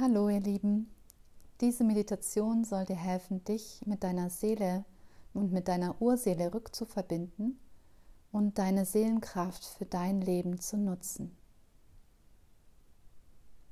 Hallo 0.00 0.30
ihr 0.30 0.40
Lieben, 0.40 0.90
diese 1.60 1.84
Meditation 1.84 2.64
soll 2.64 2.86
dir 2.86 2.96
helfen, 2.96 3.44
dich 3.44 3.82
mit 3.84 4.02
deiner 4.02 4.30
Seele 4.30 4.86
und 5.34 5.52
mit 5.52 5.68
deiner 5.68 6.00
Urseele 6.00 6.54
rückzuverbinden 6.54 7.60
und 8.32 8.56
deine 8.56 8.86
Seelenkraft 8.86 9.62
für 9.62 9.84
dein 9.84 10.22
Leben 10.22 10.58
zu 10.58 10.78
nutzen. 10.78 11.36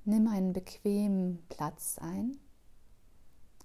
Nimm 0.04 0.28
einen 0.28 0.52
bequemen 0.52 1.42
Platz 1.48 1.96
ein. 1.96 2.36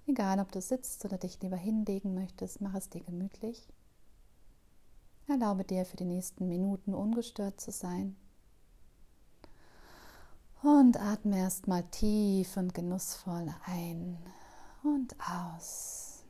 Egal, 0.08 0.40
ob 0.40 0.50
du 0.54 0.62
sitzt 0.62 1.04
oder 1.04 1.18
dich 1.18 1.42
lieber 1.42 1.58
hinlegen 1.58 2.14
möchtest, 2.14 2.62
mach 2.62 2.76
es 2.76 2.88
dir 2.88 3.02
gemütlich. 3.02 3.68
Erlaube 5.28 5.66
dir 5.66 5.84
für 5.84 5.98
die 5.98 6.06
nächsten 6.06 6.48
Minuten 6.48 6.94
ungestört 6.94 7.60
zu 7.60 7.72
sein 7.72 8.16
und 10.64 10.98
atme 10.98 11.40
erstmal 11.40 11.84
tief 11.84 12.56
und 12.56 12.74
genussvoll 12.74 13.54
ein 13.66 14.18
und 14.82 15.14
aus. 15.20 16.24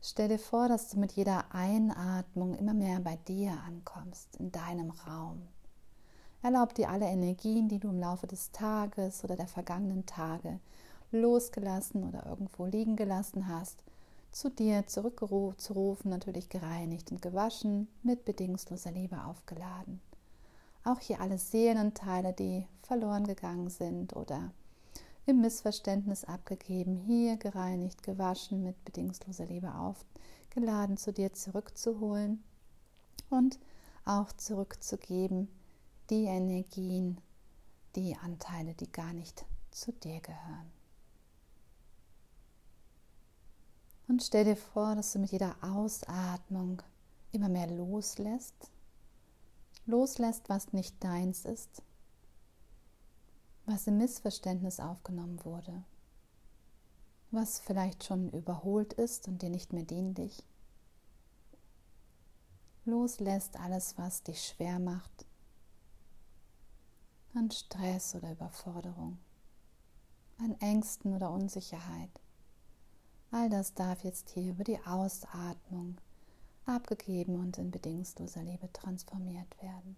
Stell 0.00 0.28
dir 0.28 0.38
vor, 0.38 0.68
dass 0.68 0.90
du 0.90 1.00
mit 1.00 1.12
jeder 1.12 1.52
Einatmung 1.52 2.54
immer 2.54 2.74
mehr 2.74 3.00
bei 3.00 3.16
dir 3.26 3.58
ankommst, 3.66 4.36
in 4.36 4.52
deinem 4.52 4.90
Raum. 4.90 5.42
Erlaub 6.42 6.74
dir 6.74 6.90
alle 6.90 7.06
Energien, 7.06 7.68
die 7.68 7.80
du 7.80 7.88
im 7.88 7.98
Laufe 7.98 8.28
des 8.28 8.52
Tages 8.52 9.24
oder 9.24 9.34
der 9.34 9.48
vergangenen 9.48 10.06
Tage 10.06 10.60
losgelassen 11.10 12.04
oder 12.04 12.26
irgendwo 12.26 12.66
liegen 12.66 12.96
gelassen 12.96 13.48
hast, 13.48 13.82
zu 14.30 14.50
dir 14.50 14.86
zurückzurufen, 14.86 16.10
natürlich 16.10 16.48
gereinigt 16.48 17.10
und 17.10 17.22
gewaschen, 17.22 17.88
mit 18.02 18.24
bedingungsloser 18.24 18.92
Liebe 18.92 19.24
aufgeladen. 19.24 20.00
Auch 20.84 21.00
hier 21.00 21.20
alle 21.20 21.38
Seelenteile, 21.38 22.34
die 22.34 22.66
verloren 22.82 23.26
gegangen 23.26 23.70
sind 23.70 24.14
oder 24.14 24.52
im 25.24 25.40
Missverständnis 25.40 26.24
abgegeben, 26.24 26.96
hier 26.96 27.38
gereinigt, 27.38 28.02
gewaschen, 28.02 28.62
mit 28.62 28.84
bedingungsloser 28.84 29.46
Liebe 29.46 29.74
aufgeladen, 29.74 30.98
zu 30.98 31.12
dir 31.14 31.32
zurückzuholen 31.32 32.44
und 33.30 33.58
auch 34.04 34.30
zurückzugeben 34.32 35.48
die 36.10 36.24
Energien, 36.24 37.18
die 37.96 38.14
Anteile, 38.16 38.74
die 38.74 38.92
gar 38.92 39.14
nicht 39.14 39.46
zu 39.70 39.92
dir 39.92 40.20
gehören. 40.20 40.70
Und 44.06 44.22
stell 44.22 44.44
dir 44.44 44.56
vor, 44.56 44.94
dass 44.94 45.14
du 45.14 45.18
mit 45.18 45.32
jeder 45.32 45.56
Ausatmung 45.62 46.82
immer 47.32 47.48
mehr 47.48 47.68
loslässt 47.68 48.70
loslässt, 49.86 50.48
was 50.48 50.72
nicht 50.72 51.02
deins 51.02 51.44
ist, 51.44 51.82
was 53.66 53.86
im 53.86 53.98
Missverständnis 53.98 54.80
aufgenommen 54.80 55.44
wurde, 55.44 55.84
was 57.30 57.58
vielleicht 57.58 58.04
schon 58.04 58.30
überholt 58.30 58.92
ist 58.94 59.28
und 59.28 59.42
dir 59.42 59.50
nicht 59.50 59.72
mehr 59.72 59.84
dienlich. 59.84 60.44
Loslässt 62.84 63.58
alles, 63.58 63.96
was 63.96 64.22
dich 64.22 64.44
schwer 64.44 64.78
macht, 64.78 65.26
an 67.34 67.50
Stress 67.50 68.14
oder 68.14 68.32
Überforderung, 68.32 69.18
an 70.38 70.54
Ängsten 70.60 71.14
oder 71.14 71.30
Unsicherheit. 71.30 72.10
All 73.30 73.48
das 73.48 73.74
darf 73.74 74.04
jetzt 74.04 74.30
hier 74.30 74.50
über 74.50 74.64
die 74.64 74.78
Ausatmung 74.86 75.96
abgegeben 76.66 77.36
und 77.36 77.58
in 77.58 77.70
bedingungsloser 77.70 78.42
Liebe 78.42 78.72
transformiert 78.72 79.60
werden. 79.62 79.96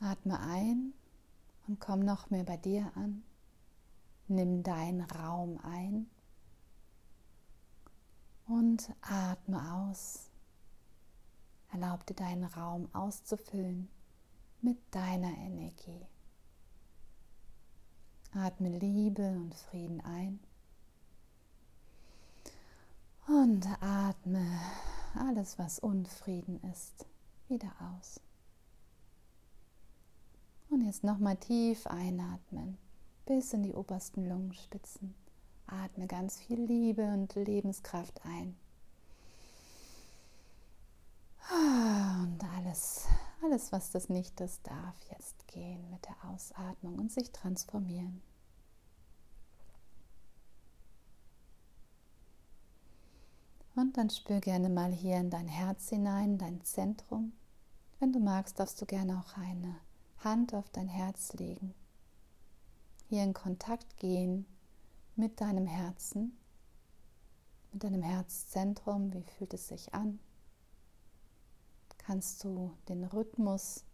Atme 0.00 0.40
ein 0.40 0.94
und 1.66 1.80
komm 1.80 2.00
noch 2.00 2.30
mehr 2.30 2.44
bei 2.44 2.56
dir 2.56 2.90
an. 2.94 3.22
Nimm 4.28 4.62
deinen 4.62 5.02
Raum 5.02 5.58
ein 5.62 6.08
und 8.46 8.92
atme 9.02 9.72
aus. 9.72 10.30
Erlaub 11.72 12.06
dir 12.06 12.14
deinen 12.14 12.44
Raum 12.44 12.88
auszufüllen 12.94 13.88
mit 14.60 14.78
deiner 14.92 15.36
Energie. 15.38 16.06
Atme 18.32 18.78
Liebe 18.78 19.28
und 19.28 19.54
Frieden 19.54 20.00
ein 20.00 20.40
und 23.30 23.64
atme 23.80 24.44
alles, 25.14 25.58
was 25.58 25.78
Unfrieden 25.78 26.60
ist, 26.72 27.06
wieder 27.48 27.70
aus. 27.80 28.20
Und 30.68 30.84
jetzt 30.84 31.04
nochmal 31.04 31.36
tief 31.36 31.86
einatmen, 31.86 32.76
bis 33.26 33.52
in 33.52 33.62
die 33.62 33.74
obersten 33.74 34.28
Lungenspitzen. 34.28 35.14
Atme 35.66 36.08
ganz 36.08 36.38
viel 36.38 36.60
Liebe 36.60 37.04
und 37.04 37.34
Lebenskraft 37.36 38.20
ein. 38.24 38.56
Und 41.52 42.38
alles, 42.56 43.06
alles, 43.42 43.70
was 43.70 43.90
das 43.90 44.08
nicht 44.08 44.40
ist, 44.40 44.66
darf 44.66 44.96
jetzt 45.10 45.46
gehen 45.48 45.88
mit 45.90 46.04
der 46.04 46.30
Ausatmung 46.30 46.98
und 46.98 47.12
sich 47.12 47.30
transformieren. 47.30 48.22
Und 53.80 53.96
dann 53.96 54.10
spür 54.10 54.40
gerne 54.40 54.68
mal 54.68 54.92
hier 54.92 55.16
in 55.16 55.30
dein 55.30 55.48
Herz 55.48 55.88
hinein, 55.88 56.36
dein 56.36 56.60
Zentrum. 56.60 57.32
Wenn 57.98 58.12
du 58.12 58.20
magst, 58.20 58.60
darfst 58.60 58.78
du 58.82 58.84
gerne 58.84 59.18
auch 59.18 59.38
eine 59.38 59.74
Hand 60.18 60.52
auf 60.52 60.68
dein 60.68 60.86
Herz 60.86 61.32
legen. 61.32 61.72
Hier 63.08 63.24
in 63.24 63.32
Kontakt 63.32 63.96
gehen 63.96 64.44
mit 65.16 65.40
deinem 65.40 65.66
Herzen, 65.66 66.36
mit 67.72 67.82
deinem 67.82 68.02
Herzzentrum. 68.02 69.14
Wie 69.14 69.22
fühlt 69.22 69.54
es 69.54 69.68
sich 69.68 69.94
an? 69.94 70.18
Kannst 71.96 72.44
du 72.44 72.76
den 72.90 73.04
Rhythmus, 73.04 73.86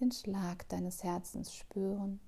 den 0.00 0.10
Schlag 0.10 0.68
deines 0.70 1.04
Herzens 1.04 1.54
spüren? 1.54 2.18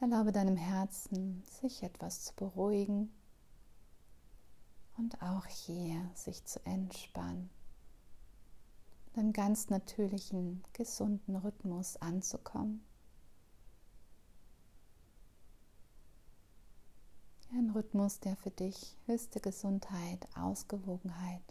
Erlaube 0.00 0.32
deinem 0.32 0.56
Herzen, 0.56 1.44
sich 1.44 1.84
etwas 1.84 2.24
zu 2.24 2.34
beruhigen 2.34 3.12
und 4.98 5.22
auch 5.22 5.46
hier 5.46 6.10
sich 6.14 6.44
zu 6.44 6.64
entspannen, 6.66 7.48
in 9.14 9.20
einem 9.20 9.32
ganz 9.32 9.70
natürlichen, 9.70 10.62
gesunden 10.72 11.36
Rhythmus 11.36 11.96
anzukommen. 11.96 12.84
Ein 17.52 17.70
Rhythmus, 17.70 18.20
der 18.20 18.36
für 18.36 18.50
dich 18.50 18.98
höchste 19.06 19.40
Gesundheit, 19.40 20.28
Ausgewogenheit 20.36 21.42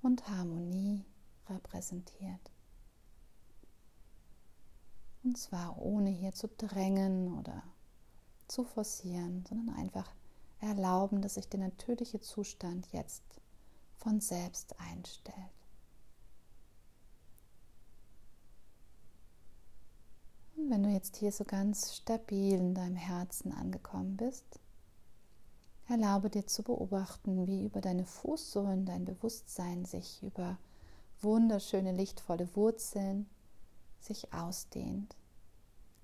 und 0.00 0.28
Harmonie 0.28 1.04
repräsentiert. 1.48 2.52
Und 5.24 5.36
zwar 5.36 5.78
ohne 5.78 6.10
hier 6.10 6.32
zu 6.32 6.48
drängen 6.48 7.36
oder 7.36 7.64
zu 8.46 8.62
forcieren, 8.62 9.44
sondern 9.46 9.74
einfach 9.74 10.08
erlauben, 10.60 11.22
dass 11.22 11.34
sich 11.34 11.48
der 11.48 11.60
natürliche 11.60 12.20
Zustand 12.20 12.86
jetzt 12.92 13.22
von 13.96 14.20
selbst 14.20 14.74
einstellt. 14.78 15.36
Und 20.56 20.70
wenn 20.70 20.82
du 20.82 20.88
jetzt 20.88 21.16
hier 21.16 21.30
so 21.32 21.44
ganz 21.44 21.94
stabil 21.94 22.54
in 22.54 22.74
deinem 22.74 22.96
Herzen 22.96 23.52
angekommen 23.52 24.16
bist, 24.16 24.60
erlaube 25.88 26.30
dir 26.30 26.46
zu 26.46 26.62
beobachten, 26.62 27.46
wie 27.46 27.64
über 27.64 27.80
deine 27.80 28.04
Fußsohlen 28.04 28.84
dein 28.84 29.04
Bewusstsein 29.04 29.84
sich 29.84 30.22
über 30.22 30.58
wunderschöne 31.22 31.92
lichtvolle 31.92 32.54
Wurzeln 32.54 33.28
sich 34.00 34.32
ausdehnt, 34.32 35.16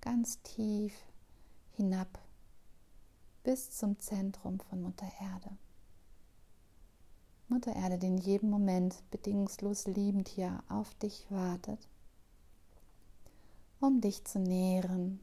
ganz 0.00 0.40
tief 0.42 0.94
hinab 1.72 2.18
bis 3.54 3.70
zum 3.70 4.00
Zentrum 4.00 4.58
von 4.58 4.82
Mutter 4.82 5.08
Erde. 5.20 5.56
Mutter 7.46 7.72
Erde, 7.76 7.98
die 7.98 8.08
in 8.08 8.18
jedem 8.18 8.50
Moment 8.50 9.08
bedingungslos 9.12 9.86
liebend 9.86 10.26
hier 10.26 10.64
auf 10.68 10.92
dich 10.94 11.30
wartet, 11.30 11.78
um 13.78 14.00
dich 14.00 14.24
zu 14.24 14.40
nähren, 14.40 15.20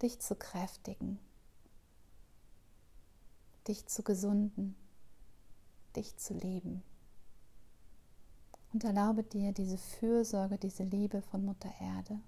dich 0.00 0.18
zu 0.20 0.34
kräftigen, 0.34 1.18
dich 3.68 3.84
zu 3.84 4.02
gesunden, 4.02 4.74
dich 5.96 6.16
zu 6.16 6.32
lieben. 6.32 6.82
Und 8.72 8.82
erlaube 8.82 9.24
dir 9.24 9.52
diese 9.52 9.76
Fürsorge, 9.76 10.56
diese 10.56 10.84
Liebe 10.84 11.20
von 11.20 11.44
Mutter 11.44 11.70
Erde 11.82 12.18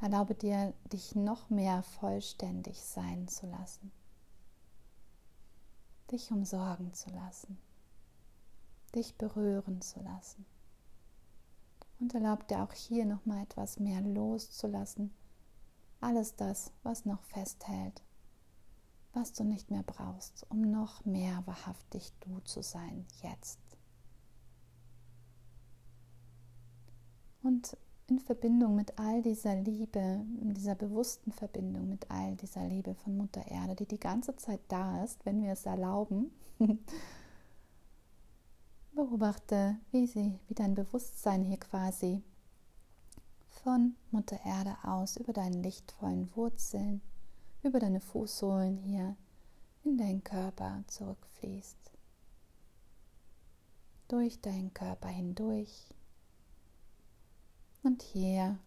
Erlaube 0.00 0.34
dir, 0.34 0.72
dich 0.90 1.14
noch 1.14 1.50
mehr 1.50 1.82
vollständig 1.82 2.82
sein 2.82 3.28
zu 3.28 3.46
lassen, 3.46 3.92
dich 6.10 6.30
umsorgen 6.30 6.94
zu 6.94 7.10
lassen, 7.10 7.58
dich 8.94 9.14
berühren 9.16 9.82
zu 9.82 10.00
lassen. 10.00 10.46
Und 11.98 12.14
erlaub 12.14 12.48
dir 12.48 12.62
auch 12.62 12.72
hier 12.72 13.04
nochmal 13.04 13.42
etwas 13.42 13.78
mehr 13.78 14.00
loszulassen. 14.00 15.12
Alles 16.00 16.34
das, 16.34 16.72
was 16.82 17.04
noch 17.04 17.22
festhält, 17.24 18.02
was 19.12 19.34
du 19.34 19.44
nicht 19.44 19.70
mehr 19.70 19.82
brauchst, 19.82 20.46
um 20.48 20.62
noch 20.62 21.04
mehr 21.04 21.42
wahrhaftig 21.46 22.14
du 22.20 22.40
zu 22.40 22.62
sein, 22.62 23.04
jetzt. 23.20 23.58
Und 27.42 27.76
in 28.10 28.18
Verbindung 28.18 28.74
mit 28.74 28.98
all 28.98 29.22
dieser 29.22 29.54
Liebe, 29.54 30.26
in 30.40 30.52
dieser 30.52 30.74
bewussten 30.74 31.30
Verbindung 31.30 31.88
mit 31.88 32.10
all 32.10 32.34
dieser 32.36 32.66
Liebe 32.66 32.94
von 32.94 33.16
Mutter 33.16 33.46
Erde, 33.46 33.76
die 33.76 33.86
die 33.86 34.00
ganze 34.00 34.34
Zeit 34.36 34.60
da 34.68 35.04
ist, 35.04 35.24
wenn 35.24 35.40
wir 35.42 35.52
es 35.52 35.64
erlauben, 35.64 36.32
beobachte, 38.92 39.76
wie 39.92 40.06
sie, 40.06 40.38
wie 40.48 40.54
dein 40.54 40.74
Bewusstsein 40.74 41.44
hier 41.44 41.58
quasi 41.58 42.22
von 43.62 43.94
Mutter 44.10 44.40
Erde 44.44 44.76
aus 44.82 45.16
über 45.16 45.32
deinen 45.32 45.62
lichtvollen 45.62 46.34
Wurzeln, 46.34 47.00
über 47.62 47.78
deine 47.78 48.00
Fußsohlen 48.00 48.76
hier 48.76 49.16
in 49.84 49.96
deinen 49.96 50.24
Körper 50.24 50.82
zurückfließt. 50.88 51.76
Durch 54.08 54.40
deinen 54.40 54.74
Körper 54.74 55.08
hindurch 55.08 55.94
und 57.82 58.02
hier 58.02 58.58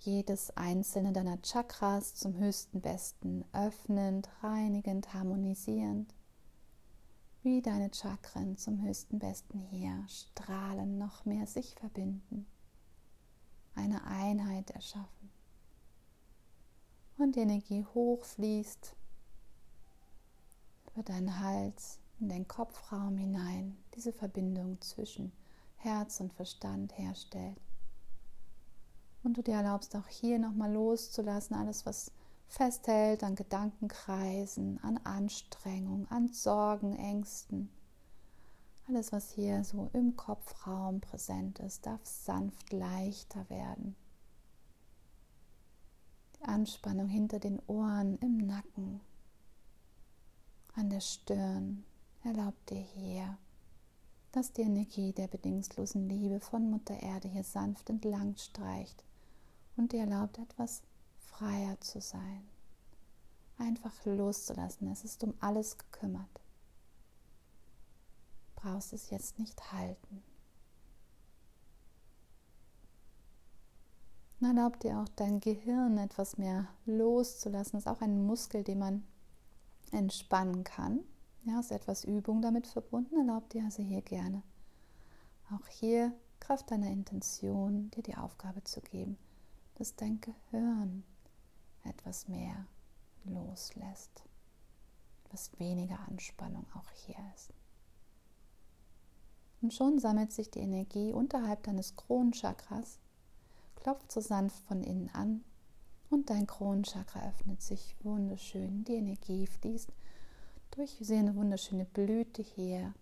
jedes 0.00 0.56
einzelne 0.56 1.12
deiner 1.12 1.40
Chakras 1.42 2.14
zum 2.14 2.36
höchsten 2.36 2.80
Besten 2.80 3.44
öffnend, 3.52 4.28
reinigend, 4.42 5.12
harmonisierend. 5.14 6.14
Wie 7.42 7.62
deine 7.62 7.92
Chakren 7.92 8.56
zum 8.56 8.82
höchsten 8.82 9.18
Besten 9.18 9.58
hier 9.58 10.04
strahlen, 10.08 10.98
noch 10.98 11.24
mehr 11.24 11.46
sich 11.46 11.74
verbinden, 11.76 12.46
eine 13.74 14.04
Einheit 14.04 14.70
erschaffen. 14.70 15.30
Und 17.18 17.36
die 17.36 17.40
Energie 17.40 17.84
hochfließt 17.94 18.94
über 20.92 21.02
deinen 21.02 21.38
Hals 21.40 21.98
in 22.20 22.28
den 22.28 22.48
Kopfraum 22.48 23.16
hinein, 23.16 23.76
diese 23.94 24.12
Verbindung 24.12 24.80
zwischen 24.80 25.32
Herz 25.76 26.20
und 26.20 26.32
Verstand 26.32 26.98
herstellt 26.98 27.60
und 29.26 29.36
du 29.36 29.42
dir 29.42 29.54
erlaubst 29.54 29.94
auch 29.96 30.06
hier 30.06 30.38
nochmal 30.38 30.72
loszulassen, 30.72 31.56
alles 31.56 31.84
was 31.84 32.12
festhält 32.48 33.24
an 33.24 33.34
Gedankenkreisen, 33.34 34.78
an 34.82 34.98
Anstrengung, 34.98 36.06
an 36.08 36.28
Sorgen, 36.28 36.96
Ängsten. 36.96 37.68
Alles, 38.88 39.10
was 39.10 39.32
hier 39.32 39.64
so 39.64 39.90
im 39.92 40.16
Kopfraum 40.16 41.00
präsent 41.00 41.58
ist, 41.58 41.86
darf 41.86 42.04
sanft 42.04 42.72
leichter 42.72 43.50
werden. 43.50 43.96
Die 46.38 46.44
Anspannung 46.44 47.08
hinter 47.08 47.40
den 47.40 47.60
Ohren, 47.66 48.18
im 48.18 48.36
Nacken, 48.36 49.00
an 50.74 50.88
der 50.88 51.00
Stirn, 51.00 51.84
erlaubt 52.22 52.70
dir 52.70 52.84
hier, 52.94 53.36
dass 54.30 54.52
die 54.52 54.62
Energie 54.62 55.12
der 55.12 55.26
bedingungslosen 55.26 56.08
Liebe 56.08 56.38
von 56.38 56.70
Mutter 56.70 57.02
Erde 57.02 57.26
hier 57.26 57.44
sanft 57.44 57.90
entlang 57.90 58.36
streicht 58.36 59.05
und 59.76 59.92
dir 59.92 60.00
erlaubt, 60.00 60.38
etwas 60.38 60.82
freier 61.18 61.80
zu 61.80 62.00
sein. 62.00 62.46
Einfach 63.58 63.92
loszulassen. 64.04 64.90
Es 64.90 65.04
ist 65.04 65.24
um 65.24 65.34
alles 65.40 65.78
gekümmert. 65.78 66.40
Brauchst 68.54 68.92
es 68.92 69.10
jetzt 69.10 69.38
nicht 69.38 69.72
halten. 69.72 70.22
Und 74.40 74.48
erlaubt 74.48 74.82
dir 74.82 74.98
auch 74.98 75.08
dein 75.16 75.40
Gehirn 75.40 75.96
etwas 75.96 76.36
mehr 76.36 76.68
loszulassen. 76.84 77.72
Das 77.72 77.86
ist 77.86 77.88
auch 77.88 78.02
ein 78.02 78.26
Muskel, 78.26 78.64
den 78.64 78.78
man 78.78 79.06
entspannen 79.92 80.64
kann. 80.64 81.00
Ja, 81.44 81.60
ist 81.60 81.70
etwas 81.70 82.04
Übung 82.04 82.42
damit 82.42 82.66
verbunden. 82.66 83.16
Erlaubt 83.16 83.54
dir 83.54 83.64
also 83.64 83.82
hier 83.82 84.02
gerne 84.02 84.42
auch 85.50 85.66
hier 85.68 86.12
Kraft 86.40 86.70
deiner 86.70 86.90
Intention, 86.90 87.90
dir 87.92 88.02
die 88.02 88.16
Aufgabe 88.16 88.64
zu 88.64 88.80
geben, 88.80 89.16
dass 89.76 89.94
dein 89.94 90.20
Gehirn 90.20 91.04
etwas 91.84 92.28
mehr 92.28 92.66
loslässt, 93.24 94.24
was 95.30 95.58
weniger 95.58 95.98
Anspannung 96.08 96.66
auch 96.74 96.90
hier 96.90 97.16
ist. 97.34 97.52
Und 99.60 99.72
schon 99.72 99.98
sammelt 99.98 100.32
sich 100.32 100.50
die 100.50 100.60
Energie 100.60 101.12
unterhalb 101.12 101.62
deines 101.62 101.96
Kronenchakras, 101.96 102.98
klopft 103.76 104.12
so 104.12 104.20
sanft 104.20 104.58
von 104.66 104.82
innen 104.82 105.10
an 105.10 105.44
und 106.10 106.30
dein 106.30 106.46
Kronenchakra 106.46 107.28
öffnet 107.28 107.62
sich 107.62 107.96
wunderschön. 108.02 108.84
Die 108.84 108.94
Energie 108.94 109.46
fließt 109.46 109.92
durch, 110.72 110.96
sehen 111.00 111.28
eine 111.28 111.36
wunderschöne 111.36 111.84
Blüte 111.84 112.42
hier, 112.42 112.94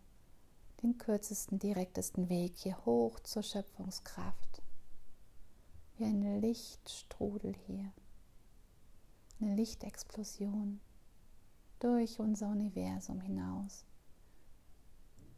den 0.83 0.99
kürzesten, 0.99 1.59
direktesten 1.59 2.29
Weg 2.29 2.55
hier 2.57 2.85
hoch 2.85 3.21
zur 3.21 3.43
Schöpfungskraft 3.43 4.54
wie 5.97 6.05
ein 6.05 6.41
Lichtstrudel 6.41 7.55
hier, 7.67 7.93
eine 9.41 9.55
Lichtexplosion 9.55 10.81
durch 11.79 12.19
unser 12.19 12.49
Universum 12.49 13.21
hinaus. 13.21 13.85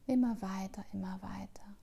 Immer 0.06 0.41
weiter, 0.41 0.85
immer 0.93 1.20
weiter. 1.20 1.76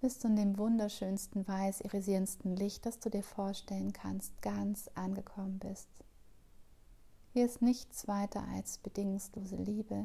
Bis 0.00 0.20
du 0.20 0.28
in 0.28 0.36
dem 0.36 0.58
wunderschönsten, 0.58 1.46
weiß 1.46 1.80
irisierendsten 1.80 2.54
Licht, 2.54 2.86
das 2.86 3.00
du 3.00 3.10
dir 3.10 3.24
vorstellen 3.24 3.92
kannst, 3.92 4.40
ganz 4.42 4.88
angekommen 4.94 5.58
bist. 5.58 5.88
Hier 7.32 7.44
ist 7.44 7.62
nichts 7.62 8.06
weiter 8.06 8.46
als 8.54 8.78
bedingungslose 8.78 9.56
Liebe, 9.56 10.04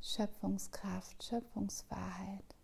Schöpfungskraft, 0.00 1.22
Schöpfungswahrheit. 1.22 2.55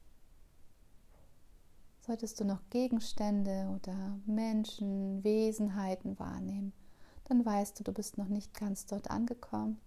Solltest 2.04 2.40
du 2.40 2.44
noch 2.44 2.68
Gegenstände 2.68 3.70
oder 3.76 4.18
Menschen, 4.26 5.22
Wesenheiten 5.22 6.18
wahrnehmen, 6.18 6.72
dann 7.26 7.46
weißt 7.46 7.78
du, 7.78 7.84
du 7.84 7.92
bist 7.92 8.18
noch 8.18 8.26
nicht 8.26 8.54
ganz 8.54 8.86
dort 8.86 9.08
angekommen. 9.08 9.78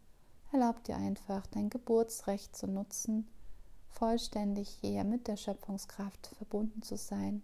Erlaub 0.53 0.81
dir 0.85 0.95
einfach, 0.95 1.45
dein 1.47 1.69
Geburtsrecht 1.69 2.56
zu 2.56 2.67
nutzen, 2.67 3.27
vollständig 3.89 4.69
hier 4.79 5.03
mit 5.03 5.27
der 5.27 5.36
Schöpfungskraft 5.36 6.27
verbunden 6.27 6.81
zu 6.81 6.95
sein 6.95 7.41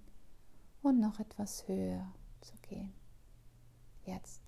und 0.81 1.01
noch 1.01 1.19
etwas 1.19 1.67
höher 1.67 2.09
zu 2.39 2.53
gehen. 2.61 2.93
Jetzt. 4.05 4.41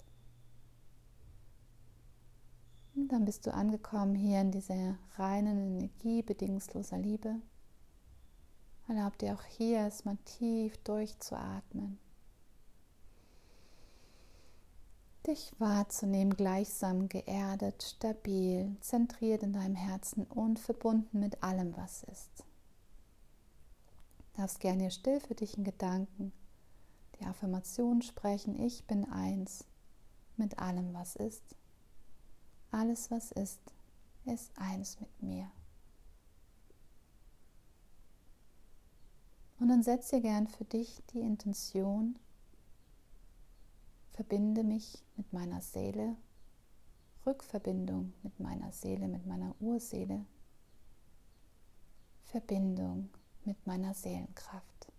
Und 2.96 3.10
dann 3.10 3.26
bist 3.26 3.46
du 3.46 3.54
angekommen 3.54 4.16
hier 4.16 4.40
in 4.40 4.52
dieser 4.52 4.98
reinen 5.16 5.80
Energie 5.80 6.22
bedingungsloser 6.22 6.98
Liebe. 6.98 7.42
Erlaub 8.96 9.18
dir 9.18 9.34
auch 9.34 9.44
hier 9.44 9.78
erstmal 9.78 10.18
tief 10.18 10.78
durchzuatmen. 10.84 11.98
Dich 15.26 15.52
wahrzunehmen, 15.58 16.36
gleichsam 16.36 17.10
geerdet, 17.10 17.82
stabil, 17.82 18.76
zentriert 18.82 19.42
in 19.42 19.54
deinem 19.54 19.76
Herzen 19.76 20.26
und 20.26 20.60
verbunden 20.60 21.20
mit 21.20 21.42
allem, 21.42 21.76
was 21.76 22.04
ist. 22.04 22.46
Du 24.20 24.42
darfst 24.42 24.60
gerne 24.60 24.82
hier 24.82 24.92
still 24.92 25.20
für 25.20 25.34
dich 25.34 25.58
in 25.58 25.64
Gedanken 25.64 26.32
die 27.20 27.26
Affirmation 27.26 28.04
sprechen, 28.04 28.60
ich 28.60 28.86
bin 28.86 29.10
eins 29.12 29.66
mit 30.38 30.60
allem, 30.60 30.94
was 30.94 31.16
ist. 31.16 31.56
Alles, 32.70 33.10
was 33.10 33.32
ist, 33.32 33.60
ist 34.26 34.52
eins 34.56 35.00
mit 35.00 35.24
mir. 35.24 35.52
Und 39.60 39.70
dann 39.70 39.84
setz 39.84 40.10
dir 40.10 40.22
gern 40.22 40.48
für 40.48 40.66
dich 40.66 41.02
die 41.14 41.22
Intention, 41.22 42.18
verbinde 44.12 44.64
mich 44.64 45.04
mit 45.16 45.32
meiner 45.32 45.62
Seele, 45.62 46.16
Rückverbindung 47.26 48.14
mit 48.24 48.40
meiner 48.40 48.72
Seele, 48.72 49.08
mit 49.08 49.26
meiner 49.26 49.56
Urseele, 49.60 50.26
Verbindung 52.26 53.10
mit 53.46 53.66
meiner 53.66 53.94
Seelenkraft. 53.94 54.92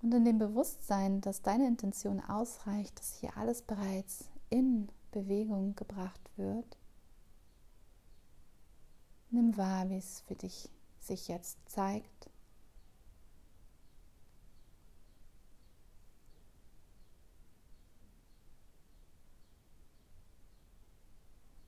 Und 0.00 0.14
in 0.14 0.24
dem 0.24 0.38
Bewusstsein, 0.38 1.20
dass 1.20 1.42
deine 1.42 1.66
Intention 1.66 2.20
ausreicht, 2.20 2.98
dass 2.98 3.14
hier 3.14 3.36
alles 3.36 3.62
bereits 3.62 4.28
in 4.48 4.88
Bewegung 5.10 5.74
gebracht 5.74 6.30
wird, 6.36 6.78
nimm 9.30 9.56
wahr, 9.56 9.88
wie 9.90 9.98
es 9.98 10.20
für 10.22 10.36
dich 10.36 10.70
sich 11.08 11.28
jetzt 11.28 11.58
zeigt. 11.68 12.30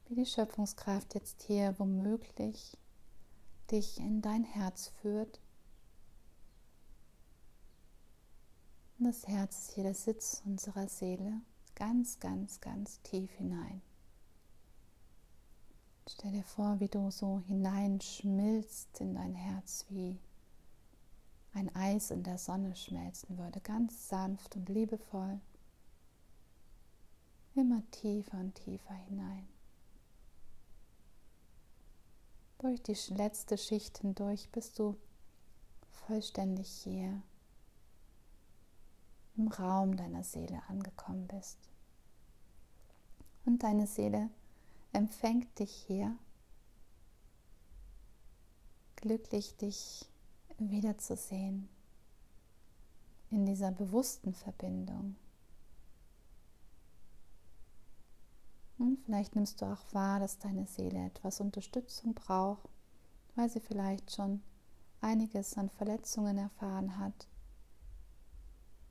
Wie 0.07 0.15
die 0.15 0.27
Schöpfungskraft 0.27 1.15
jetzt 1.15 1.43
hier 1.43 1.75
womöglich 1.79 2.77
dich 3.71 3.99
in 3.99 4.21
dein 4.23 4.45
Herz 4.45 4.89
führt. 5.01 5.41
Und 8.99 9.07
das 9.07 9.27
Herz 9.27 9.59
ist 9.59 9.73
hier 9.73 9.85
der 9.85 9.95
Sitz 9.95 10.43
unserer 10.45 10.89
Seele, 10.89 11.41
ganz, 11.75 12.19
ganz, 12.19 12.61
ganz 12.61 13.01
tief 13.03 13.31
hinein. 13.33 13.83
Stell 16.09 16.33
dir 16.33 16.45
vor, 16.45 16.81
wie 16.81 16.89
du 16.89 17.11
so 17.11 17.41
hineinschmilzt 17.47 19.01
in 19.01 19.15
dein 19.15 19.35
Herz, 19.35 19.87
wie 19.89 20.19
ein 21.53 21.75
Eis 21.75 22.11
in 22.11 22.23
der 22.23 22.39
Sonne 22.39 22.75
schmelzen 22.75 23.39
würde, 23.39 23.61
ganz 23.61 24.09
sanft 24.09 24.57
und 24.57 24.69
liebevoll, 24.69 25.41
immer 27.55 27.83
tiefer 27.91 28.39
und 28.39 28.55
tiefer 28.55 28.95
hinein. 28.95 29.49
Durch 32.59 32.83
die 32.83 32.97
letzte 33.15 33.57
Schicht 33.57 33.99
hindurch 33.99 34.51
bist 34.51 34.79
du 34.79 34.97
vollständig 35.91 36.69
hier 36.69 37.23
im 39.37 39.49
Raum 39.49 39.97
deiner 39.97 40.23
Seele 40.23 40.63
angekommen 40.69 41.27
bist. 41.27 41.57
Und 43.47 43.63
deine 43.63 43.87
Seele 43.87 44.29
empfängt 44.93 45.59
dich 45.59 45.73
hier, 45.87 46.17
glücklich 48.97 49.57
dich 49.57 50.07
wiederzusehen 50.59 51.69
in 53.31 53.47
dieser 53.47 53.71
bewussten 53.71 54.35
Verbindung. 54.35 55.17
Und 58.79 58.99
vielleicht 59.05 59.37
nimmst 59.37 59.61
du 59.61 59.67
auch 59.67 59.83
wahr, 59.93 60.21
dass 60.21 60.39
deine 60.39 60.67
Seele 60.67 61.07
etwas 61.07 61.41
Unterstützung 61.41 62.15
braucht, 62.15 62.69
weil 63.37 63.49
sie 63.49 63.61
vielleicht 63.61 64.11
schon 64.11 64.43
einiges 65.01 65.57
an 65.57 65.71
Verletzungen 65.71 66.39
erfahren 66.39 66.99
hat 66.99 67.29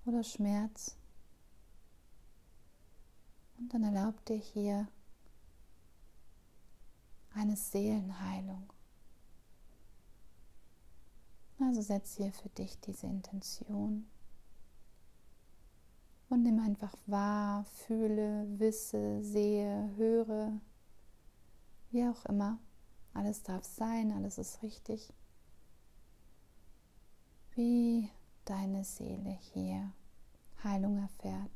oder 0.05 0.23
Schmerz. 0.23 0.95
Und 3.57 3.73
dann 3.73 3.83
erlaub 3.83 4.23
dir 4.25 4.37
hier 4.37 4.87
eine 7.33 7.55
Seelenheilung. 7.55 8.71
Also 11.59 11.81
setz 11.81 12.15
hier 12.15 12.31
für 12.31 12.49
dich 12.49 12.79
diese 12.79 13.07
Intention 13.07 14.07
und 16.29 16.43
nimm 16.43 16.59
einfach 16.59 16.93
wahr, 17.05 17.65
fühle, 17.65 18.45
wisse, 18.59 19.21
sehe, 19.23 19.91
höre, 19.97 20.53
wie 21.91 22.05
auch 22.07 22.25
immer. 22.25 22.59
Alles 23.13 23.43
darf 23.43 23.65
sein, 23.65 24.11
alles 24.11 24.37
ist 24.37 24.61
richtig. 24.61 25.11
Wie 27.55 28.09
deine 28.45 28.83
Seele 28.83 29.37
hier 29.53 29.91
Heilung 30.63 30.97
erfährt 30.97 31.51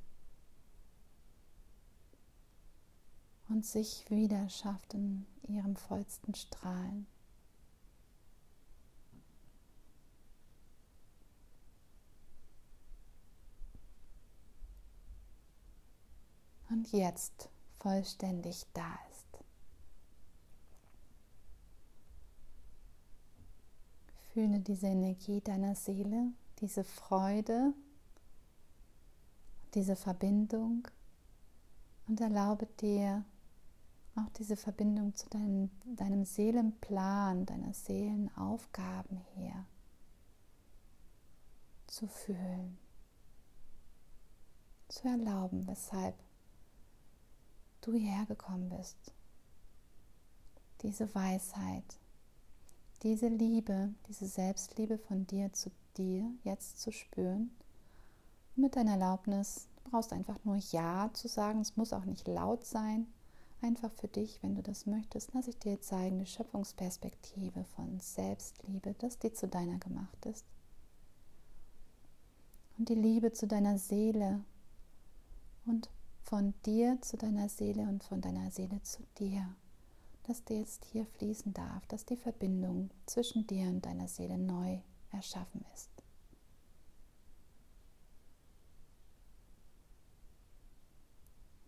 und 3.49 3.65
sich 3.65 4.09
wieder 4.09 4.49
schafft 4.49 4.93
in 4.93 5.25
ihrem 5.47 5.75
vollsten 5.75 6.33
Strahlen. 6.35 7.07
und 16.73 16.91
jetzt 16.91 17.49
vollständig 17.79 18.65
da 18.73 18.93
ist. 19.11 19.43
Fühle 24.33 24.59
diese 24.59 24.87
Energie 24.87 25.39
deiner 25.41 25.75
Seele, 25.75 26.33
diese 26.59 26.83
Freude, 26.83 27.73
diese 29.75 29.95
Verbindung 29.95 30.87
und 32.07 32.19
erlaube 32.19 32.65
dir 32.81 33.23
auch 34.15 34.29
diese 34.37 34.55
Verbindung 34.55 35.15
zu 35.15 35.29
deinem, 35.29 35.71
deinem 35.85 36.25
Seelenplan, 36.25 37.45
deiner 37.45 37.73
Seelenaufgaben 37.73 39.21
hier 39.35 39.65
zu 41.87 42.07
fühlen, 42.07 42.77
zu 44.87 45.07
erlauben, 45.07 45.67
weshalb 45.67 46.15
du 47.81 47.93
hierher 47.93 48.25
gekommen 48.25 48.69
bist. 48.69 48.97
Diese 50.81 51.13
Weisheit, 51.15 51.99
diese 53.03 53.27
Liebe, 53.27 53.93
diese 54.07 54.27
Selbstliebe 54.27 54.97
von 54.97 55.25
dir 55.27 55.51
zu 55.53 55.71
dir 55.97 56.31
jetzt 56.43 56.81
zu 56.81 56.91
spüren. 56.91 57.51
Mit 58.55 58.75
deiner 58.75 58.91
Erlaubnis, 58.91 59.67
du 59.83 59.91
brauchst 59.91 60.13
einfach 60.13 60.37
nur 60.43 60.57
Ja 60.57 61.09
zu 61.13 61.27
sagen, 61.27 61.61
es 61.61 61.75
muss 61.77 61.93
auch 61.93 62.05
nicht 62.05 62.27
laut 62.27 62.65
sein. 62.65 63.07
Einfach 63.63 63.93
für 63.93 64.09
dich, 64.09 64.43
wenn 64.43 64.55
du 64.55 64.61
das 64.61 64.85
möchtest, 64.87 65.33
lass 65.33 65.47
ich 65.47 65.57
dir 65.57 65.79
zeigen, 65.79 66.19
die 66.19 66.25
Schöpfungsperspektive 66.25 67.63
von 67.63 67.97
Selbstliebe, 68.01 68.93
dass 68.95 69.19
die 69.19 69.31
zu 69.31 69.47
deiner 69.47 69.77
gemacht 69.77 70.25
ist. 70.25 70.45
Und 72.77 72.89
die 72.89 72.95
Liebe 72.95 73.31
zu 73.31 73.47
deiner 73.47 73.77
Seele 73.77 74.43
und 75.65 75.89
von 76.23 76.53
dir 76.65 76.97
zu 76.99 77.15
deiner 77.15 77.47
Seele 77.47 77.83
und 77.83 78.03
von 78.03 78.19
deiner 78.19 78.51
Seele 78.51 78.83
zu 78.83 79.01
dir, 79.17 79.55
dass 80.23 80.43
dir 80.43 80.59
jetzt 80.59 80.83
hier 80.83 81.05
fließen 81.05 81.53
darf, 81.53 81.85
dass 81.87 82.05
die 82.05 82.17
Verbindung 82.17 82.89
zwischen 83.05 83.47
dir 83.47 83.69
und 83.69 83.85
deiner 83.85 84.09
Seele 84.09 84.37
neu 84.37 84.79
erschaffen 85.11 85.63
ist. 85.73 85.92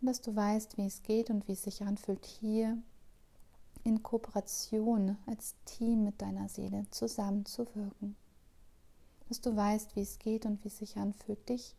Dass 0.05 0.21
du 0.21 0.35
weißt, 0.35 0.77
wie 0.77 0.85
es 0.85 1.01
geht 1.01 1.29
und 1.29 1.47
wie 1.47 1.53
es 1.53 1.63
sich 1.63 1.81
anfühlt, 1.81 2.25
hier 2.25 2.77
in 3.83 4.03
Kooperation 4.03 5.17
als 5.25 5.55
Team 5.65 6.03
mit 6.03 6.21
deiner 6.21 6.47
Seele 6.47 6.85
zusammenzuwirken. 6.91 8.15
Dass 9.27 9.41
du 9.41 9.55
weißt, 9.55 9.95
wie 9.95 10.01
es 10.01 10.19
geht 10.19 10.45
und 10.45 10.63
wie 10.63 10.67
es 10.67 10.77
sich 10.77 10.97
anfühlt, 10.97 11.49
dich 11.49 11.75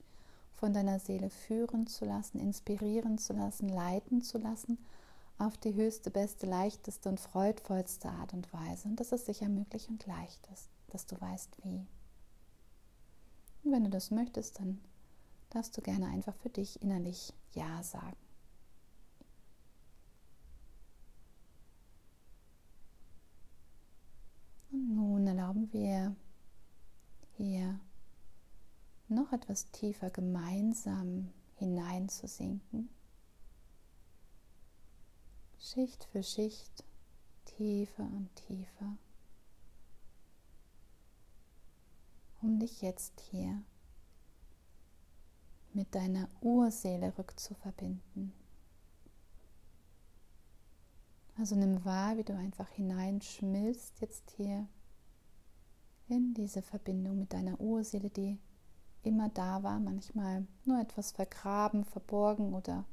von 0.54 0.72
deiner 0.72 0.98
Seele 0.98 1.30
führen 1.30 1.86
zu 1.86 2.04
lassen, 2.04 2.40
inspirieren 2.40 3.18
zu 3.18 3.32
lassen, 3.32 3.68
leiten 3.68 4.22
zu 4.22 4.38
lassen 4.38 4.78
auf 5.38 5.56
die 5.58 5.74
höchste, 5.74 6.10
beste, 6.10 6.46
leichteste 6.46 7.08
und 7.08 7.20
freudvollste 7.20 8.08
Art 8.08 8.32
und 8.32 8.52
Weise. 8.52 8.88
Und 8.88 8.98
dass 8.98 9.12
es 9.12 9.26
sicher 9.26 9.48
möglich 9.48 9.88
und 9.88 10.06
leicht 10.06 10.48
ist, 10.52 10.68
dass 10.88 11.06
du 11.06 11.20
weißt 11.20 11.58
wie. 11.62 11.86
Und 13.64 13.72
wenn 13.72 13.84
du 13.84 13.90
das 13.90 14.10
möchtest, 14.10 14.58
dann 14.58 14.80
darfst 15.50 15.76
du 15.76 15.82
gerne 15.82 16.06
einfach 16.06 16.34
für 16.36 16.50
dich 16.50 16.80
innerlich 16.82 17.32
Ja 17.52 17.82
sagen. 17.82 18.16
Und 24.70 24.94
nun 24.94 25.26
erlauben 25.26 25.72
wir 25.72 26.14
hier 27.36 27.80
noch 29.08 29.32
etwas 29.32 29.70
tiefer 29.70 30.10
gemeinsam 30.10 31.32
hineinzusinken. 31.54 32.88
Schicht 35.58 36.04
für 36.04 36.22
Schicht, 36.22 36.84
tiefer 37.44 38.04
und 38.04 38.34
tiefer, 38.36 38.96
um 42.42 42.58
dich 42.58 42.82
jetzt 42.82 43.20
hier 43.30 43.62
mit 45.76 45.94
deiner 45.94 46.28
Urseele 46.40 47.16
rückzuverbinden. 47.18 48.32
Also 51.38 51.54
nimm 51.54 51.84
wahr, 51.84 52.16
wie 52.16 52.24
du 52.24 52.34
einfach 52.34 52.70
hineinschmilzt 52.70 54.00
jetzt 54.00 54.30
hier 54.30 54.66
in 56.08 56.32
diese 56.32 56.62
Verbindung 56.62 57.18
mit 57.18 57.34
deiner 57.34 57.60
Urseele, 57.60 58.08
die 58.08 58.38
immer 59.02 59.28
da 59.28 59.62
war, 59.62 59.78
manchmal 59.78 60.46
nur 60.64 60.80
etwas 60.80 61.12
vergraben, 61.12 61.84
verborgen 61.84 62.54
oder 62.54 62.86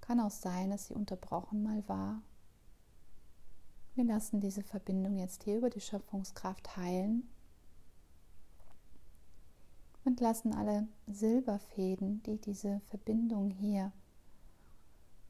kann 0.00 0.20
auch 0.20 0.30
sein, 0.30 0.70
dass 0.70 0.86
sie 0.86 0.94
unterbrochen 0.94 1.64
mal 1.64 1.86
war. 1.88 2.22
Wir 3.96 4.04
lassen 4.04 4.40
diese 4.40 4.62
Verbindung 4.62 5.18
jetzt 5.18 5.42
hier 5.42 5.58
über 5.58 5.70
die 5.70 5.80
Schöpfungskraft 5.80 6.76
heilen 6.76 7.28
und 10.04 10.20
lassen 10.20 10.54
alle 10.54 10.86
Silberfäden, 11.06 12.22
die 12.24 12.38
diese 12.38 12.80
Verbindung 12.86 13.50
hier 13.50 13.92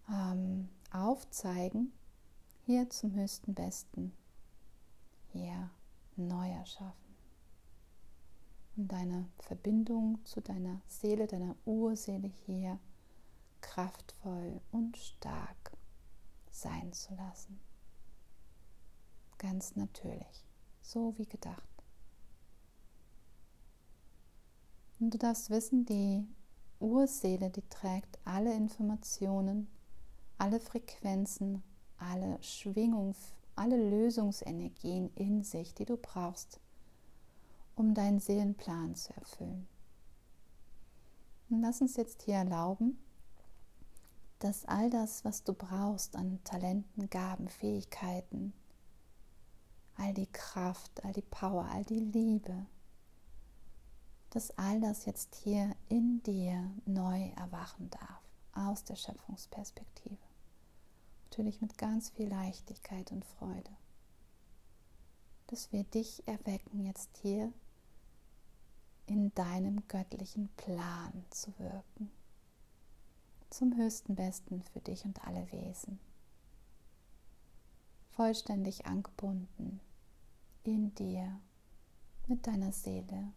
ähm, 0.08 0.68
aufzeigen, 0.90 1.92
hier 2.64 2.88
zum 2.90 3.14
höchsten 3.14 3.54
Besten, 3.54 4.12
hier 5.32 5.70
neu 6.16 6.48
erschaffen 6.50 7.02
und 8.76 8.90
deine 8.90 9.28
Verbindung 9.38 10.24
zu 10.24 10.40
deiner 10.40 10.80
Seele, 10.86 11.26
deiner 11.26 11.56
Urseele 11.64 12.30
hier 12.46 12.78
kraftvoll 13.60 14.60
und 14.70 14.96
stark 14.96 15.72
sein 16.50 16.92
zu 16.92 17.14
lassen. 17.14 17.58
Ganz 19.38 19.76
natürlich. 19.76 20.44
so 20.82 21.16
wie 21.16 21.26
gedacht. 21.26 21.71
Und 25.02 25.14
du 25.14 25.18
darfst 25.18 25.50
wissen, 25.50 25.84
die 25.84 26.24
Urseele, 26.78 27.50
die 27.50 27.68
trägt 27.68 28.20
alle 28.24 28.54
Informationen, 28.54 29.66
alle 30.38 30.60
Frequenzen, 30.60 31.64
alle 31.98 32.40
Schwingung, 32.40 33.16
alle 33.56 33.76
Lösungsenergien 33.90 35.10
in 35.16 35.42
sich, 35.42 35.74
die 35.74 35.86
du 35.86 35.96
brauchst, 35.96 36.60
um 37.74 37.94
deinen 37.94 38.20
Seelenplan 38.20 38.94
zu 38.94 39.12
erfüllen. 39.16 39.66
Und 41.50 41.62
lass 41.62 41.80
uns 41.80 41.96
jetzt 41.96 42.22
hier 42.22 42.36
erlauben, 42.36 42.96
dass 44.38 44.66
all 44.66 44.88
das, 44.88 45.24
was 45.24 45.42
du 45.42 45.52
brauchst 45.52 46.14
an 46.14 46.38
Talenten, 46.44 47.10
Gaben, 47.10 47.48
Fähigkeiten, 47.48 48.52
all 49.96 50.14
die 50.14 50.30
Kraft, 50.30 51.04
all 51.04 51.12
die 51.12 51.22
Power, 51.22 51.64
all 51.72 51.84
die 51.84 51.98
Liebe, 51.98 52.66
dass 54.32 54.50
all 54.56 54.80
das 54.80 55.04
jetzt 55.04 55.34
hier 55.34 55.76
in 55.90 56.22
dir 56.22 56.70
neu 56.86 57.28
erwachen 57.36 57.90
darf, 57.90 58.22
aus 58.54 58.82
der 58.82 58.96
Schöpfungsperspektive. 58.96 60.16
Natürlich 61.24 61.60
mit 61.60 61.76
ganz 61.76 62.08
viel 62.08 62.28
Leichtigkeit 62.28 63.12
und 63.12 63.26
Freude. 63.26 63.70
Dass 65.48 65.70
wir 65.70 65.84
dich 65.84 66.26
erwecken, 66.26 66.86
jetzt 66.86 67.10
hier 67.18 67.52
in 69.04 69.34
deinem 69.34 69.86
göttlichen 69.86 70.48
Plan 70.56 71.26
zu 71.28 71.52
wirken. 71.58 72.10
Zum 73.50 73.76
höchsten 73.76 74.14
Besten 74.14 74.62
für 74.62 74.80
dich 74.80 75.04
und 75.04 75.22
alle 75.26 75.52
Wesen. 75.52 76.00
Vollständig 78.12 78.86
angebunden 78.86 79.80
in 80.64 80.94
dir, 80.94 81.38
mit 82.28 82.46
deiner 82.46 82.72
Seele, 82.72 83.34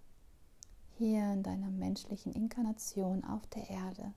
hier 0.97 1.33
in 1.33 1.43
deiner 1.43 1.69
menschlichen 1.69 2.33
Inkarnation 2.33 3.23
auf 3.23 3.45
der 3.47 3.69
Erde 3.69 4.13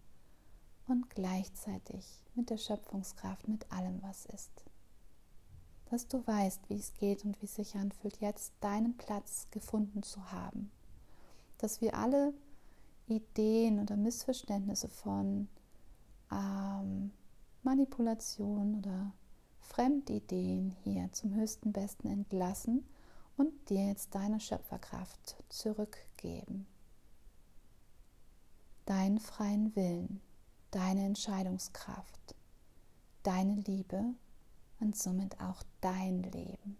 und 0.87 1.11
gleichzeitig 1.11 2.23
mit 2.35 2.51
der 2.51 2.59
Schöpfungskraft, 2.59 3.49
mit 3.49 3.71
allem, 3.73 4.01
was 4.03 4.27
ist. 4.27 4.65
Dass 5.91 6.07
du 6.07 6.27
weißt, 6.27 6.69
wie 6.69 6.77
es 6.77 6.95
geht 6.95 7.25
und 7.25 7.41
wie 7.41 7.47
es 7.47 7.57
sich 7.57 7.75
anfühlt, 7.75 8.19
jetzt 8.21 8.53
deinen 8.61 8.97
Platz 8.97 9.49
gefunden 9.51 10.03
zu 10.03 10.31
haben. 10.31 10.71
Dass 11.59 11.81
wir 11.81 11.95
alle 11.95 12.33
Ideen 13.07 13.81
oder 13.81 13.97
Missverständnisse 13.97 14.89
von 14.89 15.49
ähm, 16.31 17.11
Manipulation 17.63 18.77
oder 18.77 19.13
Fremdideen 19.61 20.77
hier 20.85 21.11
zum 21.13 21.35
höchsten 21.35 21.73
Besten 21.73 22.09
entlassen 22.09 22.85
und 23.39 23.71
dir 23.71 23.87
jetzt 23.87 24.15
deine 24.15 24.41
Schöpferkraft 24.41 25.37
zurückgeben. 25.49 26.67
Deinen 28.85 29.21
freien 29.21 29.75
Willen, 29.77 30.21
deine 30.73 31.05
Entscheidungskraft, 31.05 32.35
deine 33.23 33.55
Liebe 33.55 34.15
und 34.81 34.97
somit 34.97 35.41
auch 35.41 35.63
dein 35.81 36.23
Leben. 36.25 36.77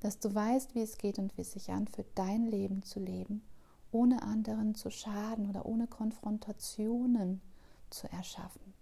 Dass 0.00 0.18
du 0.18 0.34
weißt, 0.34 0.74
wie 0.74 0.82
es 0.82 0.98
geht 0.98 1.18
und 1.18 1.36
wie 1.36 1.42
es 1.42 1.52
sich 1.52 1.70
anfühlt, 1.70 2.08
dein 2.14 2.46
Leben 2.46 2.82
zu 2.82 3.00
leben, 3.00 3.42
ohne 3.90 4.22
anderen 4.22 4.74
zu 4.74 4.90
schaden 4.90 5.48
oder 5.48 5.64
ohne 5.64 5.86
Konfrontationen 5.86 7.40
zu 7.88 8.10
erschaffen 8.10 8.74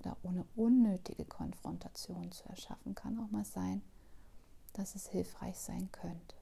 oder 0.00 0.16
ohne 0.22 0.44
unnötige 0.56 1.24
Konfrontationen 1.24 2.32
zu 2.32 2.48
erschaffen, 2.48 2.94
kann 2.94 3.18
auch 3.18 3.30
mal 3.30 3.44
sein 3.44 3.82
dass 4.74 4.94
es 4.94 5.08
hilfreich 5.08 5.58
sein 5.58 5.90
könnte. 5.90 6.36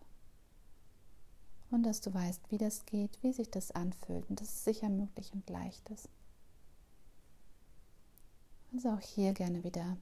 Und 1.70 1.84
dass 1.84 2.00
du 2.00 2.12
weißt, 2.12 2.50
wie 2.50 2.58
das 2.58 2.84
geht, 2.84 3.22
wie 3.22 3.32
sich 3.32 3.50
das 3.50 3.70
anfühlt 3.70 4.28
und 4.28 4.40
dass 4.40 4.48
es 4.48 4.64
sicher 4.64 4.88
möglich 4.88 5.32
und 5.32 5.48
leicht 5.48 5.88
ist. 5.90 6.08
Also 8.74 8.90
auch 8.90 9.00
hier 9.00 9.32
gerne 9.32 9.64
wieder 9.64 9.96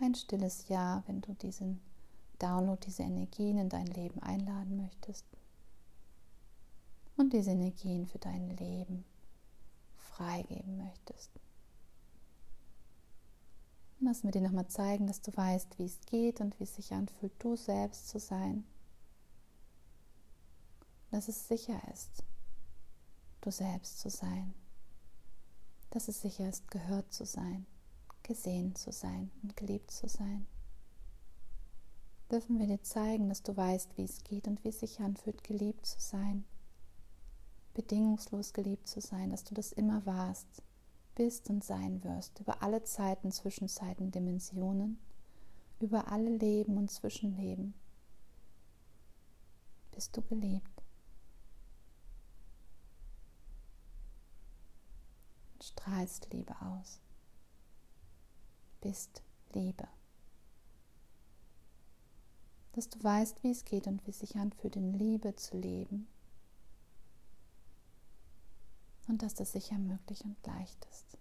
ein 0.00 0.14
stilles 0.14 0.68
Ja, 0.68 1.02
wenn 1.06 1.20
du 1.20 1.34
diesen 1.34 1.80
Download, 2.38 2.80
diese 2.84 3.02
Energien 3.02 3.58
in 3.58 3.68
dein 3.68 3.86
Leben 3.86 4.22
einladen 4.22 4.76
möchtest. 4.76 5.24
Und 7.16 7.32
diese 7.32 7.52
Energien 7.52 8.06
für 8.06 8.18
dein 8.18 8.50
Leben 8.56 9.04
freigeben 9.96 10.76
möchtest. 10.76 11.30
Lass 14.00 14.24
mir 14.24 14.30
dir 14.30 14.42
nochmal 14.42 14.68
zeigen, 14.68 15.06
dass 15.06 15.22
du 15.22 15.34
weißt, 15.34 15.78
wie 15.78 15.86
es 15.86 16.00
geht 16.02 16.40
und 16.40 16.58
wie 16.60 16.64
es 16.64 16.76
sich 16.76 16.92
anfühlt, 16.92 17.32
du 17.38 17.56
selbst 17.56 18.08
zu 18.08 18.18
sein. 18.18 18.64
Dass 21.10 21.28
es 21.28 21.48
sicher 21.48 21.80
ist, 21.92 22.22
du 23.40 23.50
selbst 23.50 24.00
zu 24.00 24.10
sein. 24.10 24.52
Dass 25.90 26.08
es 26.08 26.20
sicher 26.20 26.46
ist, 26.46 26.70
gehört 26.70 27.10
zu 27.12 27.24
sein, 27.24 27.64
gesehen 28.22 28.74
zu 28.74 28.92
sein 28.92 29.30
und 29.42 29.56
geliebt 29.56 29.90
zu 29.90 30.08
sein. 30.08 30.46
Dürfen 32.30 32.58
wir 32.58 32.66
dir 32.66 32.82
zeigen, 32.82 33.30
dass 33.30 33.42
du 33.42 33.56
weißt, 33.56 33.96
wie 33.96 34.04
es 34.04 34.22
geht 34.24 34.46
und 34.46 34.62
wie 34.62 34.68
es 34.68 34.80
sich 34.80 35.00
anfühlt, 35.00 35.42
geliebt 35.42 35.86
zu 35.86 36.00
sein. 36.00 36.44
Bedingungslos 37.72 38.52
geliebt 38.52 38.88
zu 38.88 39.00
sein, 39.00 39.30
dass 39.30 39.44
du 39.44 39.54
das 39.54 39.72
immer 39.72 40.04
warst 40.04 40.62
bist 41.16 41.50
und 41.50 41.64
sein 41.64 42.04
wirst, 42.04 42.38
über 42.38 42.62
alle 42.62 42.84
Zeiten, 42.84 43.32
Zwischenzeiten, 43.32 44.12
Dimensionen, 44.12 45.00
über 45.80 46.12
alle 46.12 46.30
Leben 46.30 46.76
und 46.76 46.90
Zwischenleben. 46.90 47.74
Bist 49.92 50.16
du 50.16 50.22
geliebt? 50.22 50.82
Und 55.54 55.64
strahlst 55.64 56.32
Liebe 56.32 56.54
aus. 56.60 57.00
Bist 58.80 59.22
Liebe. 59.52 59.88
Dass 62.72 62.90
du 62.90 63.02
weißt, 63.02 63.42
wie 63.42 63.50
es 63.50 63.64
geht 63.64 63.86
und 63.86 64.06
wie 64.06 64.10
es 64.10 64.20
sich 64.20 64.36
anfühlt, 64.36 64.76
in 64.76 64.92
Liebe 64.92 65.34
zu 65.34 65.56
leben 65.56 66.06
und 69.08 69.22
dass 69.22 69.34
das 69.34 69.52
sicher 69.52 69.78
möglich 69.78 70.24
und 70.24 70.36
leicht 70.46 70.86
ist. 70.90 71.18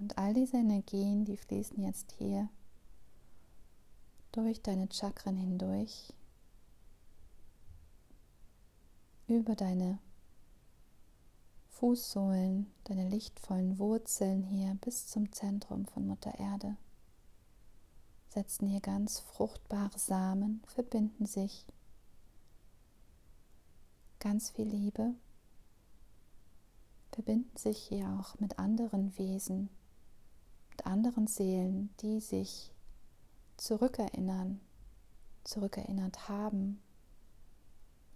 Und 0.00 0.16
all 0.16 0.32
diese 0.32 0.56
Energien, 0.56 1.26
die 1.26 1.36
fließen 1.36 1.84
jetzt 1.84 2.12
hier 2.12 2.48
durch 4.32 4.62
deine 4.62 4.88
Chakren 4.90 5.36
hindurch, 5.36 6.14
über 9.28 9.54
deine 9.54 9.98
Fußsohlen, 11.80 12.70
deine 12.84 13.08
lichtvollen 13.08 13.78
Wurzeln 13.78 14.42
hier 14.42 14.76
bis 14.82 15.06
zum 15.06 15.32
Zentrum 15.32 15.86
von 15.86 16.06
Mutter 16.06 16.38
Erde. 16.38 16.76
Setzen 18.28 18.66
hier 18.66 18.80
ganz 18.80 19.20
fruchtbare 19.20 19.98
Samen, 19.98 20.62
verbinden 20.66 21.24
sich. 21.24 21.64
Ganz 24.18 24.50
viel 24.50 24.66
Liebe. 24.66 25.14
Verbinden 27.12 27.56
sich 27.56 27.78
hier 27.78 28.10
auch 28.20 28.38
mit 28.38 28.58
anderen 28.58 29.16
Wesen, 29.16 29.70
mit 30.68 30.84
anderen 30.84 31.28
Seelen, 31.28 31.88
die 32.02 32.20
sich 32.20 32.70
zurückerinnern, 33.56 34.60
zurückerinnert 35.44 36.28
haben 36.28 36.82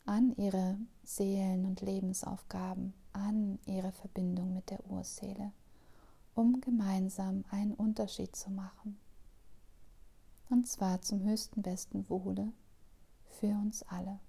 an 0.05 0.37
ihre 0.37 0.77
Seelen- 1.03 1.65
und 1.65 1.81
Lebensaufgaben 1.81 2.93
an 3.15 3.59
ihre 3.65 3.93
Verbindung 3.93 4.55
mit 4.55 4.71
der 4.71 4.85
Urseele, 4.91 5.53
um 6.35 6.61
gemeinsam 6.61 7.45
einen 7.51 7.75
Unterschied 7.75 8.37
zu 8.37 8.51
machen. 8.51 8.99
Und 10.51 10.69
zwar 10.69 11.01
zum 11.01 11.25
höchsten 11.25 11.63
besten 11.63 12.09
Wohle 12.11 12.53
für 13.31 13.49
uns 13.49 13.83
alle. 13.85 14.21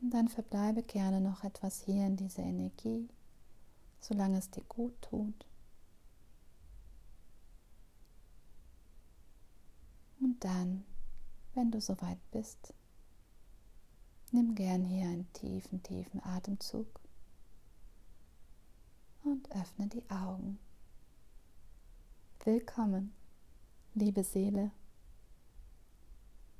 Und 0.00 0.10
dann 0.10 0.28
verbleibe 0.28 0.82
gerne 0.82 1.20
noch 1.20 1.44
etwas 1.44 1.80
hier 1.82 2.06
in 2.06 2.16
dieser 2.16 2.42
Energie, 2.42 3.08
solange 4.00 4.38
es 4.38 4.50
dir 4.50 4.64
gut 4.64 5.00
tut. 5.02 5.46
Und 10.20 10.42
dann, 10.44 10.84
wenn 11.54 11.70
du 11.70 11.80
soweit 11.80 12.18
bist, 12.30 12.74
Nimm 14.30 14.54
gern 14.54 14.84
hier 14.84 15.06
einen 15.06 15.32
tiefen, 15.32 15.82
tiefen 15.82 16.22
Atemzug 16.22 17.00
und 19.24 19.50
öffne 19.52 19.86
die 19.86 20.02
Augen. 20.10 20.58
Willkommen, 22.44 23.14
liebe 23.94 24.22
Seele 24.22 24.70